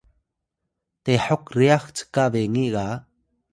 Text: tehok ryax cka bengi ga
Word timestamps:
tehok 1.03 1.45
ryax 1.57 1.83
cka 2.09 2.25
bengi 2.33 2.65
ga 2.73 2.87